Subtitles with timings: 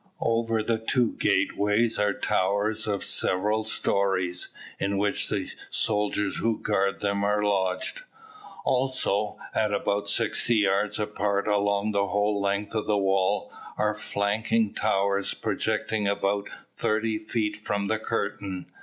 [0.23, 4.47] Over the two gateways are towers of several stories,
[4.79, 8.01] in which the soldiers who guard them are lodged.
[8.65, 14.73] Also, at about sixty yards apart along the whole length of the wall, are flanking
[14.73, 18.71] towers projecting about thirty feet from the curtain.